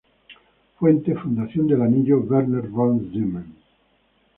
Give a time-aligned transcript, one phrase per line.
[0.77, 3.53] Fuente: Fundación del Anillo Werner von Siemens